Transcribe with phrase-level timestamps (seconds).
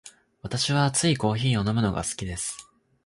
[0.41, 2.67] 私は熱いコーヒーを飲むのが好きです。